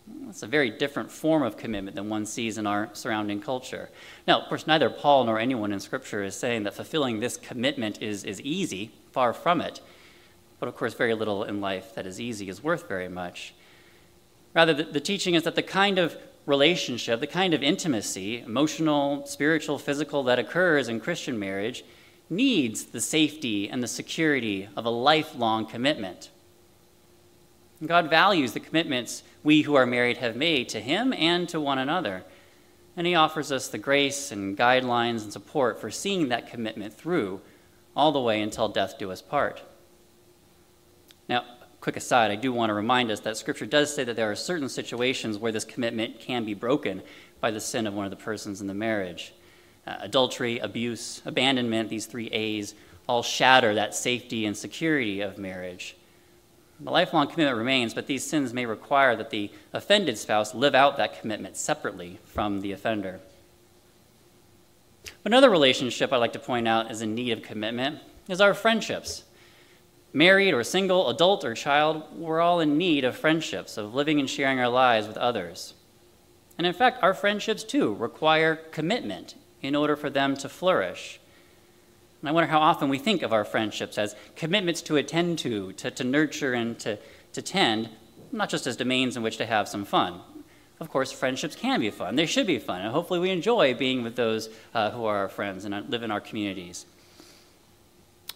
That's 0.07 0.43
a 0.43 0.47
very 0.47 0.71
different 0.71 1.11
form 1.11 1.43
of 1.43 1.57
commitment 1.57 1.95
than 1.95 2.09
one 2.09 2.27
sees 2.27 2.59
in 2.59 2.67
our 2.67 2.89
surrounding 2.93 3.41
culture. 3.41 3.91
Now, 4.27 4.41
of 4.41 4.49
course, 4.49 4.67
neither 4.67 4.91
Paul 4.91 5.25
nor 5.25 5.39
anyone 5.39 5.73
in 5.73 5.81
Scripture 5.81 6.25
is 6.25 6.35
saying 6.35 6.65
that 6.65 6.75
fulfilling 6.75 7.21
this 7.21 7.37
commitment 7.37 8.03
is, 8.03 8.25
is 8.25 8.41
easy, 8.41 8.91
far 9.13 9.33
from 9.33 9.61
it. 9.61 9.81
But 10.59 10.69
of 10.69 10.77
course, 10.77 10.95
very 10.95 11.15
little 11.15 11.45
in 11.45 11.61
life 11.61 11.95
that 11.95 12.07
is 12.07 12.21
easy 12.21 12.49
is 12.49 12.63
worth 12.63 12.89
very 12.89 13.09
much. 13.09 13.55
Rather, 14.55 14.75
the, 14.75 14.85
the 14.85 15.01
teaching 15.01 15.35
is 15.35 15.45
that 15.45 15.55
the 15.55 15.63
kind 15.63 15.99
of 15.99 16.17
relationship, 16.47 17.21
the 17.21 17.27
kind 17.27 17.55
of 17.55 17.63
intimacy, 17.63 18.41
emotional, 18.41 19.27
spiritual, 19.27 19.79
physical, 19.79 20.23
that 20.25 20.39
occurs 20.39 20.89
in 20.89 21.01
Christian 21.01 21.39
marriage 21.39 21.85
needs 22.29 22.85
the 22.87 23.01
safety 23.01 23.69
and 23.69 23.83
the 23.83 23.89
security 23.89 24.69
of 24.77 24.85
a 24.85 24.91
lifelong 24.91 25.67
commitment. 25.67 26.31
God 27.85 28.09
values 28.09 28.53
the 28.53 28.61
commitments 28.61 29.23
we 29.43 29.63
who 29.63 29.75
are 29.75 29.87
married 29.87 30.19
have 30.19 30.37
made 30.37 30.69
to 30.71 30.81
Him 30.81 31.13
and 31.13 31.49
to 31.49 31.61
one 31.61 31.79
another. 31.79 32.25
and 32.97 33.07
he 33.07 33.15
offers 33.15 33.51
us 33.51 33.69
the 33.69 33.79
grace 33.79 34.31
and 34.31 34.57
guidelines 34.57 35.23
and 35.23 35.33
support 35.33 35.81
for 35.81 35.91
seeing 35.91 36.29
that 36.29 36.51
commitment 36.51 36.93
through 36.93 37.41
all 37.97 38.13
the 38.13 38.21
way 38.21 38.41
until 38.41 38.69
death 38.69 38.99
do 38.99 39.11
us 39.11 39.23
part. 39.23 39.63
Now, 41.29 41.45
quick 41.83 41.97
aside, 41.97 42.31
I 42.31 42.37
do 42.37 42.53
want 42.53 42.71
to 42.71 42.75
remind 42.75 43.11
us 43.11 43.19
that 43.21 43.37
Scripture 43.37 43.67
does 43.67 43.93
say 43.93 44.05
that 44.05 44.15
there 44.15 44.31
are 44.31 44.37
certain 44.37 44.69
situations 44.69 45.37
where 45.37 45.51
this 45.51 45.65
commitment 45.65 46.21
can 46.21 46.45
be 46.45 46.55
broken 46.55 47.03
by 47.41 47.51
the 47.51 47.61
sin 47.61 47.89
of 47.89 47.93
one 47.93 48.05
of 48.05 48.13
the 48.13 48.17
persons 48.17 48.61
in 48.61 48.69
the 48.69 48.75
marriage. 48.75 49.35
Uh, 49.85 49.97
adultery, 49.99 50.61
abuse, 50.61 51.21
abandonment, 51.27 51.89
these 51.89 52.07
three 52.07 52.29
A's 52.29 52.77
all 53.09 53.25
shatter 53.25 53.75
that 53.75 53.97
safety 53.97 54.47
and 54.47 54.57
security 54.57 55.21
of 55.21 55.39
marriage. 55.39 55.97
The 56.79 56.93
lifelong 56.93 57.27
commitment 57.27 57.59
remains, 57.59 57.95
but 57.95 58.07
these 58.07 58.25
sins 58.25 58.53
may 58.53 58.65
require 58.65 59.17
that 59.17 59.31
the 59.31 59.51
offended 59.73 60.17
spouse 60.19 60.55
live 60.55 60.77
out 60.77 60.97
that 60.99 61.21
commitment 61.21 61.57
separately 61.57 62.21
from 62.25 62.61
the 62.61 62.71
offender. 62.71 63.19
Another 65.25 65.51
relationship 65.51 66.13
I'd 66.13 66.19
like 66.19 66.33
to 66.35 66.39
point 66.39 66.69
out 66.69 66.93
is 66.93 67.03
in 67.03 67.17
need 67.17 67.33
of 67.33 67.43
commitment 67.43 67.99
is 68.29 68.41
our 68.41 68.55
friendships. 68.55 69.25
Married 70.13 70.53
or 70.53 70.63
single, 70.63 71.09
adult 71.09 71.45
or 71.45 71.55
child, 71.55 72.03
we're 72.15 72.41
all 72.41 72.61
in 72.61 72.77
need 72.77 73.05
of 73.05 73.17
friendships, 73.17 73.79
of 73.79 73.95
living 73.95 74.21
and 74.21 74.29
sharing 74.29 74.61
our 74.61 74.69
lives 74.69 75.09
with 75.09 75.17
others. 75.17 75.75
And 76.59 76.67
in 76.67 76.75
fact, 76.75 77.03
our 77.03 77.15
friendships 77.15 77.65
too 77.65 77.95
require 77.95 78.57
commitment 78.57 79.35
in 79.63 79.75
order 79.75 79.97
for 79.97 80.11
them 80.11 80.37
to 80.37 80.49
flourish. 80.49 81.19
And 82.21 82.29
I 82.29 82.33
wonder 82.33 82.51
how 82.51 82.61
often 82.61 82.91
we 82.91 82.99
think 82.99 83.23
of 83.23 83.33
our 83.33 83.45
friendships 83.45 83.97
as 83.97 84.15
commitments 84.37 84.83
to 84.83 84.97
attend 84.97 85.39
to, 85.41 85.73
to, 85.73 85.91
to 85.91 86.05
nurture, 86.05 86.53
and 86.53 86.79
to, 86.81 86.99
to 87.33 87.41
tend, 87.41 87.89
not 88.31 88.51
just 88.51 88.67
as 88.67 88.77
domains 88.77 89.17
in 89.17 89.23
which 89.23 89.39
to 89.39 89.47
have 89.47 89.67
some 89.67 89.85
fun. 89.85 90.21
Of 90.79 90.91
course, 90.91 91.11
friendships 91.11 91.57
can 91.57 91.81
be 91.81 91.91
fun. 91.91 92.17
They 92.17 92.27
should 92.27 92.47
be 92.47 92.59
fun. 92.59 92.83
And 92.83 92.93
hopefully, 92.93 93.19
we 93.19 93.31
enjoy 93.31 93.75
being 93.75 94.03
with 94.03 94.17
those 94.17 94.51
uh, 94.75 94.91
who 94.91 95.05
are 95.05 95.19
our 95.19 95.29
friends 95.29 95.65
and 95.65 95.89
live 95.89 96.03
in 96.03 96.11
our 96.11 96.21
communities. 96.21 96.87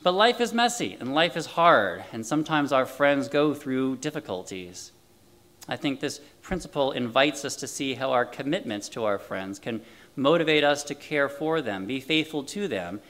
But 0.06 0.14
life 0.14 0.40
is 0.40 0.54
messy 0.54 0.96
and 1.00 1.16
life 1.16 1.36
is 1.36 1.46
hard, 1.46 2.04
and 2.12 2.24
sometimes 2.24 2.70
our 2.70 2.86
friends 2.86 3.26
go 3.26 3.52
through 3.52 3.96
difficulties. 3.96 4.92
I 5.66 5.74
think 5.74 5.98
this 5.98 6.20
principle 6.42 6.92
invites 6.92 7.44
us 7.44 7.56
to 7.56 7.66
see 7.66 7.94
how 7.94 8.12
our 8.12 8.24
commitments 8.24 8.88
to 8.90 9.02
our 9.02 9.18
friends 9.18 9.58
can 9.58 9.82
motivate 10.14 10.62
us 10.62 10.84
to 10.84 10.94
care 10.94 11.28
for 11.28 11.60
them, 11.60 11.86
be 11.86 11.98
faithful 11.98 12.44
to 12.44 12.68
them, 12.68 13.00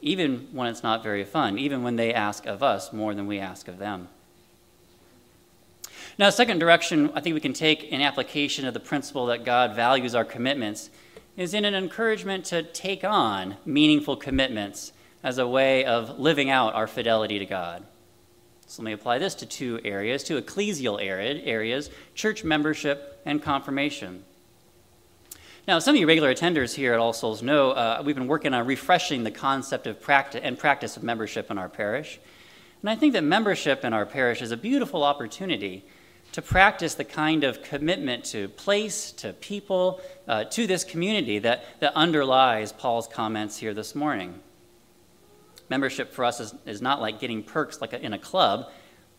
even 0.00 0.48
when 0.50 0.68
it's 0.68 0.82
not 0.82 1.02
very 1.02 1.24
fun, 1.24 1.58
even 1.58 1.82
when 1.82 1.96
they 1.96 2.14
ask 2.14 2.46
of 2.46 2.62
us 2.62 2.90
more 2.90 3.14
than 3.14 3.26
we 3.26 3.38
ask 3.38 3.68
of 3.68 3.76
them. 3.76 4.08
Now, 6.18 6.30
second 6.30 6.58
direction 6.58 7.10
I 7.14 7.20
think 7.20 7.34
we 7.34 7.40
can 7.40 7.52
take 7.52 7.84
in 7.84 8.00
application 8.00 8.64
of 8.64 8.72
the 8.72 8.80
principle 8.80 9.26
that 9.26 9.44
God 9.44 9.76
values 9.76 10.14
our 10.14 10.24
commitments 10.24 10.88
is 11.36 11.52
in 11.52 11.66
an 11.66 11.74
encouragement 11.74 12.46
to 12.46 12.62
take 12.62 13.04
on 13.04 13.58
meaningful 13.66 14.16
commitments 14.16 14.92
as 15.22 15.38
a 15.38 15.46
way 15.46 15.84
of 15.84 16.18
living 16.18 16.50
out 16.50 16.74
our 16.74 16.86
fidelity 16.86 17.38
to 17.38 17.46
God. 17.46 17.84
So 18.66 18.82
let 18.82 18.86
me 18.86 18.92
apply 18.92 19.18
this 19.18 19.34
to 19.36 19.46
two 19.46 19.80
areas, 19.84 20.24
two 20.24 20.40
ecclesial 20.40 21.00
areas 21.00 21.90
church 22.14 22.42
membership 22.42 23.20
and 23.24 23.42
confirmation. 23.42 24.24
Now, 25.68 25.80
some 25.80 25.94
of 25.94 26.00
you 26.00 26.06
regular 26.06 26.32
attenders 26.32 26.74
here 26.74 26.92
at 26.92 27.00
All 27.00 27.12
Souls 27.12 27.42
know 27.42 27.72
uh, 27.72 28.02
we've 28.04 28.14
been 28.14 28.28
working 28.28 28.54
on 28.54 28.66
refreshing 28.66 29.24
the 29.24 29.32
concept 29.32 29.86
of 29.88 30.00
practice 30.00 30.40
and 30.44 30.56
practice 30.56 30.96
of 30.96 31.02
membership 31.02 31.50
in 31.50 31.58
our 31.58 31.68
parish. 31.68 32.20
And 32.82 32.90
I 32.90 32.94
think 32.94 33.14
that 33.14 33.24
membership 33.24 33.84
in 33.84 33.92
our 33.92 34.06
parish 34.06 34.42
is 34.42 34.52
a 34.52 34.56
beautiful 34.56 35.02
opportunity 35.02 35.84
to 36.32 36.42
practice 36.42 36.94
the 36.94 37.04
kind 37.04 37.42
of 37.42 37.62
commitment 37.62 38.24
to 38.26 38.48
place, 38.48 39.10
to 39.12 39.32
people, 39.32 40.00
uh, 40.28 40.44
to 40.44 40.66
this 40.66 40.84
community 40.84 41.38
that, 41.40 41.64
that 41.80 41.92
underlies 41.96 42.72
Paul's 42.72 43.08
comments 43.08 43.56
here 43.56 43.74
this 43.74 43.94
morning. 43.94 44.40
Membership 45.68 46.12
for 46.12 46.24
us 46.24 46.40
is, 46.40 46.54
is 46.64 46.80
not 46.80 47.00
like 47.00 47.20
getting 47.20 47.42
perks 47.42 47.80
like 47.80 47.92
a, 47.92 48.00
in 48.00 48.12
a 48.12 48.18
club, 48.18 48.70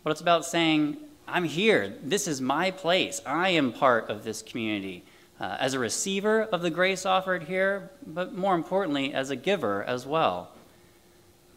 but 0.03 0.11
it's 0.11 0.21
about 0.21 0.45
saying, 0.45 0.97
I'm 1.27 1.43
here. 1.43 1.95
This 2.03 2.27
is 2.27 2.39
my 2.39 2.71
place. 2.71 3.21
I 3.25 3.49
am 3.49 3.73
part 3.73 4.09
of 4.09 4.23
this 4.23 4.41
community 4.41 5.03
uh, 5.39 5.57
as 5.59 5.73
a 5.73 5.79
receiver 5.79 6.43
of 6.43 6.61
the 6.61 6.69
grace 6.69 7.05
offered 7.05 7.43
here, 7.43 7.91
but 8.05 8.33
more 8.33 8.55
importantly, 8.55 9.13
as 9.13 9.29
a 9.29 9.35
giver 9.35 9.83
as 9.83 10.05
well. 10.05 10.51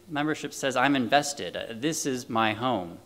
Membership 0.09 0.53
says, 0.53 0.75
I'm 0.75 0.95
invested. 0.95 1.81
This 1.81 2.05
is 2.05 2.29
my 2.29 2.53
home. 2.53 2.97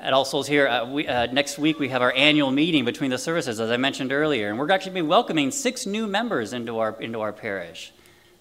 At 0.00 0.12
All 0.12 0.24
Souls 0.24 0.48
here, 0.48 0.66
uh, 0.66 0.90
we, 0.90 1.06
uh, 1.06 1.26
next 1.26 1.58
week 1.58 1.78
we 1.78 1.90
have 1.90 2.02
our 2.02 2.12
annual 2.12 2.50
meeting 2.50 2.84
between 2.84 3.10
the 3.10 3.18
services, 3.18 3.60
as 3.60 3.70
I 3.70 3.76
mentioned 3.76 4.12
earlier, 4.12 4.48
and 4.48 4.58
we're 4.58 4.70
actually 4.70 4.94
be 4.94 5.02
welcoming 5.02 5.50
six 5.50 5.86
new 5.86 6.06
members 6.06 6.52
into 6.52 6.78
our, 6.78 7.00
into 7.00 7.20
our 7.20 7.32
parish. 7.32 7.92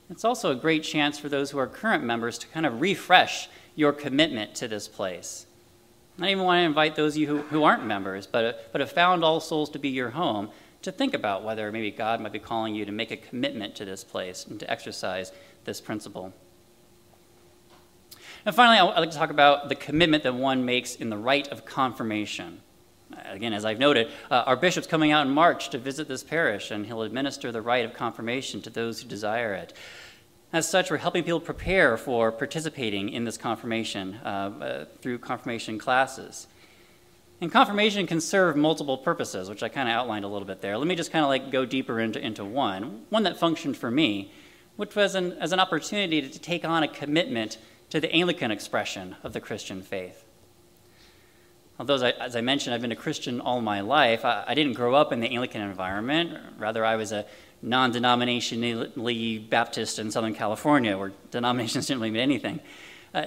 It's 0.10 0.26
also 0.26 0.52
a 0.52 0.56
great 0.56 0.84
chance 0.84 1.20
for 1.20 1.30
those 1.30 1.52
who 1.52 1.60
are 1.60 1.68
current 1.68 2.04
members 2.04 2.38
to 2.40 2.48
kind 2.48 2.66
of 2.66 2.82
refresh 2.82 3.48
your 3.76 3.94
commitment 3.94 4.56
to 4.56 4.68
this 4.68 4.88
place. 4.88 5.46
I 6.20 6.32
even 6.32 6.44
want 6.44 6.60
to 6.60 6.66
invite 6.66 6.96
those 6.96 7.14
of 7.14 7.22
you 7.22 7.28
who, 7.28 7.38
who 7.44 7.64
aren't 7.64 7.86
members, 7.86 8.28
but, 8.28 8.72
but 8.72 8.82
have 8.82 8.92
found 8.92 9.24
All 9.24 9.40
Souls 9.40 9.70
to 9.70 9.80
be 9.80 9.90
your 9.90 10.10
home, 10.10 10.50
to 10.82 10.92
think 10.92 11.14
about 11.14 11.44
whether 11.44 11.72
maybe 11.72 11.92
God 11.92 12.20
might 12.20 12.34
be 12.34 12.40
calling 12.40 12.76
you 12.76 12.86
to 12.86 12.92
make 12.92 13.12
a 13.12 13.18
commitment 13.18 13.76
to 13.76 13.86
this 13.86 14.04
place 14.04 14.46
and 14.46 14.60
to 14.60 14.70
exercise 14.70 15.32
this 15.66 15.80
principle. 15.80 16.34
And 18.46 18.56
finally, 18.56 18.80
I'd 18.80 19.00
like 19.00 19.12
to 19.12 19.18
talk 19.18 19.30
about 19.30 19.70
the 19.70 19.76
commitment 19.76 20.24
that 20.24 20.34
one 20.34 20.66
makes 20.66 20.96
in 20.96 21.10
the 21.10 21.18
rite 21.18 21.50
of 21.50 21.66
confirmation. 21.66 22.62
Again, 23.26 23.54
as 23.54 23.66
I've 23.66 23.80
noted, 23.80 24.12
uh, 24.30 24.44
our 24.46 24.56
bishop's 24.56 24.88
coming 24.88 25.12
out 25.12 25.26
in 25.26 25.34
March 25.34 25.70
to 25.70 25.78
visit 25.78 26.08
this 26.08 26.24
parish, 26.24 26.72
and 26.72 26.86
he'll 26.86 27.02
administer 27.02 27.52
the 27.52 27.62
rite 27.62 27.86
of 27.86 27.94
confirmation 27.94 28.62
to 28.62 28.70
those 28.70 29.02
who 29.02 29.08
desire 29.08 29.54
it. 29.54 29.74
As 30.52 30.68
such, 30.68 30.90
we're 30.90 30.98
helping 30.98 31.24
people 31.24 31.40
prepare 31.40 31.98
for 31.98 32.32
participating 32.32 33.10
in 33.10 33.24
this 33.24 33.38
confirmation 33.38 34.16
uh, 34.24 34.28
uh, 34.28 34.86
through 35.02 35.20
confirmation 35.20 35.78
classes. 35.78 36.48
And 37.42 37.52
confirmation 37.52 38.06
can 38.08 38.20
serve 38.20 38.56
multiple 38.56 38.98
purposes, 38.98 39.50
which 39.50 39.64
I 39.64 39.70
kind 39.70 39.88
of 39.88 39.96
outlined 39.96 40.26
a 40.26 40.28
little 40.28 40.48
bit 40.48 40.62
there. 40.62 40.78
Let 40.78 40.88
me 40.88 40.96
just 40.96 41.12
kind 41.12 41.24
of 41.24 41.30
like 41.30 41.52
go 41.52 41.66
deeper 41.66 42.00
into, 42.00 42.20
into 42.20 42.44
one, 42.44 43.06
one 43.10 43.24
that 43.24 43.38
functioned 43.38 43.78
for 43.78 43.90
me, 43.90 44.32
which 44.76 44.96
was 44.96 45.16
an, 45.16 45.34
as 45.34 45.52
an 45.52 45.60
opportunity 45.60 46.22
to, 46.22 46.30
to 46.30 46.40
take 46.40 46.66
on 46.66 46.84
a 46.84 46.88
commitment 46.88 47.58
to 47.92 48.00
the 48.00 48.12
Anglican 48.12 48.52
expression 48.52 49.16
of 49.24 49.34
the 49.34 49.40
Christian 49.40 49.82
faith. 49.82 50.26
Although, 51.80 51.96
as 51.96 52.36
I, 52.36 52.42
mentioned, 52.42 52.74
I've 52.74 52.82
been 52.82 52.92
a 52.92 52.96
Christian 52.96 53.40
all 53.40 53.62
my 53.62 53.80
life, 53.80 54.26
I, 54.26 54.44
I 54.46 54.54
didn't 54.54 54.74
grow 54.74 54.96
up 54.96 55.14
in 55.14 55.22
the 55.22 55.28
Anglican 55.28 55.62
environment. 55.62 56.38
Rather, 56.58 56.84
I 56.84 56.98
was 56.98 57.14
a 57.14 57.26
non 57.62 57.94
denominationally 57.94 59.50
Baptist 59.50 59.98
in 59.98 60.12
Southern 60.12 60.36
California, 60.36 60.98
where 60.98 61.14
denominations 61.32 61.86
didn't 61.88 62.02
really 62.02 62.12
mean 62.12 62.22
anything. 62.22 62.60
Uh, 63.14 63.26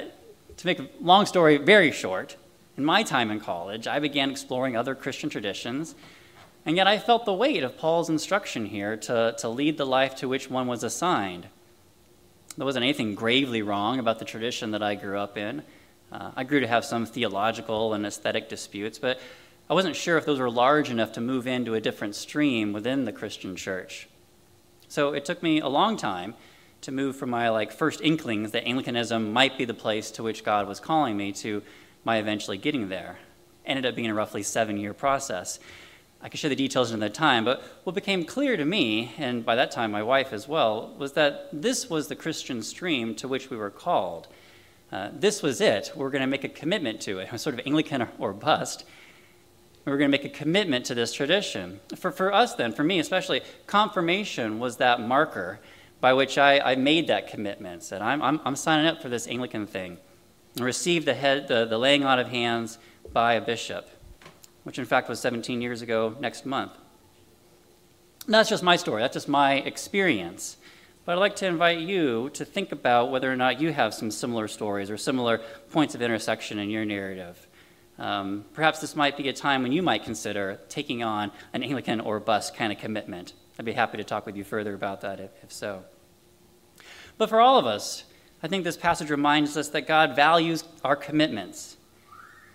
to 0.56 0.66
make 0.66 0.78
a 0.78 0.86
long 1.00 1.24
story 1.24 1.56
very 1.56 1.90
short, 1.90 2.36
in 2.76 2.84
my 2.84 3.02
time 3.02 3.30
in 3.30 3.40
college, 3.40 3.86
I 3.86 3.98
began 3.98 4.30
exploring 4.30 4.76
other 4.76 4.94
Christian 4.94 5.30
traditions, 5.30 5.94
and 6.66 6.76
yet 6.76 6.86
I 6.86 6.98
felt 6.98 7.24
the 7.24 7.32
weight 7.32 7.62
of 7.62 7.78
Paul's 7.78 8.10
instruction 8.10 8.66
here 8.66 8.96
to, 8.98 9.34
to 9.38 9.48
lead 9.48 9.78
the 9.78 9.86
life 9.86 10.14
to 10.16 10.28
which 10.28 10.50
one 10.50 10.66
was 10.66 10.84
assigned. 10.84 11.46
There 12.56 12.66
wasn't 12.66 12.84
anything 12.84 13.14
gravely 13.14 13.62
wrong 13.62 13.98
about 13.98 14.18
the 14.18 14.26
tradition 14.26 14.72
that 14.72 14.82
I 14.82 14.94
grew 14.94 15.18
up 15.18 15.38
in. 15.38 15.62
Uh, 16.12 16.30
I 16.36 16.44
grew 16.44 16.60
to 16.60 16.66
have 16.66 16.84
some 16.84 17.06
theological 17.06 17.94
and 17.94 18.04
aesthetic 18.04 18.50
disputes, 18.50 18.98
but 18.98 19.18
I 19.70 19.74
wasn't 19.74 19.96
sure 19.96 20.18
if 20.18 20.26
those 20.26 20.40
were 20.40 20.50
large 20.50 20.90
enough 20.90 21.12
to 21.12 21.22
move 21.22 21.46
into 21.46 21.74
a 21.74 21.80
different 21.80 22.14
stream 22.14 22.74
within 22.74 23.06
the 23.06 23.12
Christian 23.12 23.56
church. 23.56 24.08
So 24.88 25.14
it 25.14 25.24
took 25.24 25.42
me 25.42 25.60
a 25.60 25.68
long 25.68 25.96
time 25.96 26.34
to 26.82 26.92
move 26.92 27.16
from 27.16 27.30
my 27.30 27.48
like 27.48 27.72
first 27.72 28.02
inklings 28.02 28.50
that 28.50 28.66
Anglicanism 28.66 29.32
might 29.32 29.56
be 29.56 29.64
the 29.64 29.72
place 29.72 30.10
to 30.10 30.22
which 30.22 30.44
God 30.44 30.68
was 30.68 30.80
calling 30.80 31.16
me 31.16 31.32
to 31.32 31.62
my 32.04 32.18
eventually 32.18 32.58
getting 32.58 32.90
there. 32.90 33.16
Ended 33.64 33.86
up 33.86 33.94
being 33.94 34.10
a 34.10 34.14
roughly 34.14 34.42
seven 34.42 34.76
year 34.76 34.92
process. 34.92 35.60
I 36.20 36.28
could 36.28 36.40
share 36.40 36.50
the 36.50 36.56
details 36.56 36.90
in 36.90 36.96
another 36.96 37.14
time, 37.14 37.44
but 37.44 37.62
what 37.84 37.94
became 37.94 38.24
clear 38.24 38.56
to 38.56 38.64
me, 38.64 39.14
and 39.16 39.46
by 39.46 39.56
that 39.56 39.70
time 39.70 39.90
my 39.90 40.02
wife 40.02 40.32
as 40.32 40.46
well, 40.46 40.94
was 40.98 41.14
that 41.14 41.48
this 41.52 41.88
was 41.88 42.08
the 42.08 42.16
Christian 42.16 42.62
stream 42.62 43.14
to 43.14 43.26
which 43.26 43.48
we 43.48 43.56
were 43.56 43.70
called. 43.70 44.28
Uh, 44.92 45.08
this 45.14 45.42
was 45.42 45.60
it. 45.62 45.90
We 45.94 46.02
we're 46.02 46.10
going 46.10 46.20
to 46.20 46.26
make 46.26 46.44
a 46.44 46.48
commitment 46.48 47.00
to 47.02 47.18
it. 47.18 47.40
Sort 47.40 47.58
of 47.58 47.66
Anglican 47.66 48.06
or 48.18 48.32
bust. 48.32 48.84
We 49.84 49.90
were 49.90 49.98
going 49.98 50.10
to 50.10 50.16
make 50.16 50.24
a 50.24 50.28
commitment 50.28 50.84
to 50.86 50.94
this 50.94 51.12
tradition. 51.12 51.80
For, 51.96 52.12
for 52.12 52.32
us, 52.32 52.54
then, 52.54 52.72
for 52.72 52.84
me 52.84 53.00
especially, 53.00 53.40
confirmation 53.66 54.58
was 54.58 54.76
that 54.76 55.00
marker 55.00 55.58
by 56.00 56.12
which 56.12 56.36
I, 56.36 56.58
I 56.60 56.74
made 56.76 57.08
that 57.08 57.28
commitment. 57.28 57.82
Said, 57.82 58.02
I'm, 58.02 58.22
I'm, 58.22 58.40
I'm 58.44 58.56
signing 58.56 58.86
up 58.86 59.00
for 59.00 59.08
this 59.08 59.26
Anglican 59.26 59.66
thing. 59.66 59.98
And 60.56 60.64
received 60.64 61.06
the, 61.06 61.14
head, 61.14 61.48
the, 61.48 61.64
the 61.64 61.78
laying 61.78 62.04
on 62.04 62.18
of 62.18 62.28
hands 62.28 62.78
by 63.12 63.34
a 63.34 63.40
bishop, 63.40 63.88
which 64.64 64.78
in 64.78 64.84
fact 64.84 65.08
was 65.08 65.18
17 65.18 65.62
years 65.62 65.80
ago 65.80 66.14
next 66.20 66.44
month. 66.44 66.72
And 68.26 68.34
that's 68.34 68.50
just 68.50 68.62
my 68.62 68.76
story, 68.76 69.00
that's 69.00 69.14
just 69.14 69.28
my 69.28 69.54
experience. 69.54 70.58
But 71.04 71.12
I'd 71.12 71.20
like 71.20 71.36
to 71.36 71.46
invite 71.46 71.80
you 71.80 72.30
to 72.34 72.44
think 72.44 72.72
about 72.72 73.10
whether 73.10 73.30
or 73.30 73.36
not 73.36 73.60
you 73.60 73.72
have 73.72 73.92
some 73.92 74.10
similar 74.10 74.48
stories 74.48 74.90
or 74.90 74.96
similar 74.96 75.40
points 75.70 75.94
of 75.94 76.02
intersection 76.02 76.58
in 76.58 76.70
your 76.70 76.84
narrative. 76.84 77.46
Um, 77.98 78.44
perhaps 78.54 78.80
this 78.80 78.96
might 78.96 79.16
be 79.16 79.28
a 79.28 79.32
time 79.32 79.62
when 79.62 79.72
you 79.72 79.82
might 79.82 80.04
consider 80.04 80.60
taking 80.68 81.02
on 81.02 81.32
an 81.52 81.62
Anglican 81.62 82.00
or 82.00 82.20
bus 82.20 82.50
kind 82.50 82.72
of 82.72 82.78
commitment 82.78 83.34
I'd 83.58 83.66
be 83.66 83.72
happy 83.72 83.98
to 83.98 84.04
talk 84.04 84.26
with 84.26 84.36
you 84.36 84.44
further 84.44 84.74
about 84.74 85.02
that 85.02 85.20
if, 85.20 85.30
if 85.42 85.52
so. 85.52 85.84
But 87.18 87.28
for 87.28 87.40
all 87.40 87.58
of 87.58 87.66
us, 87.66 88.04
I 88.42 88.48
think 88.48 88.64
this 88.64 88.76
passage 88.76 89.10
reminds 89.10 89.56
us 89.56 89.68
that 89.68 89.86
God 89.86 90.16
values 90.16 90.64
our 90.82 90.96
commitments. 90.96 91.76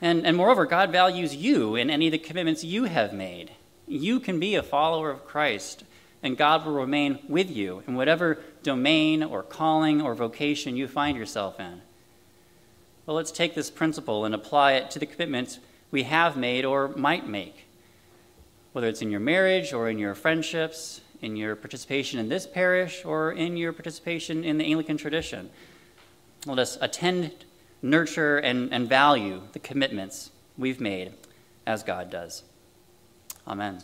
And, 0.02 0.26
and 0.26 0.36
moreover, 0.36 0.66
God 0.66 0.92
values 0.92 1.36
you 1.36 1.76
in 1.76 1.90
any 1.90 2.08
of 2.08 2.12
the 2.12 2.18
commitments 2.18 2.64
you 2.64 2.86
have 2.86 3.14
made. 3.14 3.52
You 3.88 4.20
can 4.20 4.40
be 4.40 4.56
a 4.56 4.64
follower 4.64 5.10
of 5.10 5.26
Christ, 5.26 5.84
and 6.24 6.38
God 6.38 6.66
will 6.66 6.74
remain 6.74 7.20
with 7.28 7.50
you 7.50 7.84
in 7.88 7.96
whatever 7.96 8.40
domain 8.64 9.24
or 9.24 9.44
calling 9.44 10.02
or 10.02 10.16
vocation 10.16 10.76
you 10.76 10.88
find 10.88 11.18
yourself 11.18 11.60
in. 11.60 11.82
Well, 13.06 13.16
let's 13.16 13.32
take 13.32 13.56
this 13.56 13.70
principle 13.70 14.26
and 14.26 14.36
apply 14.36 14.74
it 14.74 14.92
to 14.92 15.00
the 15.00 15.06
commitments 15.06 15.60
we 15.92 16.04
have 16.04 16.36
made 16.36 16.66
or 16.66 16.90
might 16.90 17.28
make. 17.28 17.66
Whether 18.74 18.88
it's 18.88 19.02
in 19.02 19.12
your 19.12 19.20
marriage 19.20 19.74
or 19.74 19.90
in 19.90 19.98
your 19.98 20.14
friendships, 20.14 21.02
in 21.22 21.36
your 21.36 21.56
participation 21.56 22.20
in 22.20 22.30
this 22.30 22.46
parish, 22.46 23.04
or 23.06 23.32
in 23.32 23.58
your 23.58 23.74
participation 23.74 24.44
in 24.44 24.58
the 24.58 24.66
Anglican 24.66 24.98
tradition. 24.98 25.50
Let 26.46 26.60
us 26.60 26.78
attend, 26.82 27.46
nurture, 27.82 28.38
and, 28.38 28.72
and 28.74 28.88
value 28.88 29.42
the 29.54 29.60
commitments 29.60 30.32
we've 30.58 30.80
made 30.80 31.14
as 31.66 31.84
God 31.84 32.10
does. 32.10 32.44
Amen. 33.48 33.82